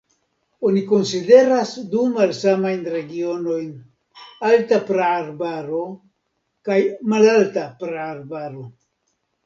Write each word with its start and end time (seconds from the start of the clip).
Oni 0.69 0.79
konsideras 0.91 1.73
du 1.91 2.05
malsamajn 2.15 2.81
regionojn: 2.95 3.69
alta 4.51 4.83
praarbaro 4.91 5.85
kaj 6.71 6.83
malalta 7.15 7.71
praarbaro. 7.85 8.71